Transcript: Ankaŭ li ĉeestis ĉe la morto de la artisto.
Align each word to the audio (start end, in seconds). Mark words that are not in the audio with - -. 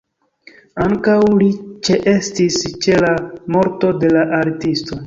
Ankaŭ 0.85 1.17
li 1.41 1.51
ĉeestis 1.89 2.59
ĉe 2.87 2.99
la 3.07 3.13
morto 3.59 3.97
de 4.03 4.15
la 4.19 4.31
artisto. 4.45 4.99